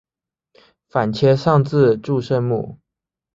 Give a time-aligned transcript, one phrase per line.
[0.89, 2.79] 反切上字注声母。